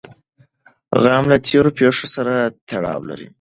غم 1.01 1.23
له 1.31 1.37
تېرو 1.47 1.69
پېښو 1.77 2.05
سره 2.15 2.33
تړاو 2.69 2.99
لري. 3.09 3.27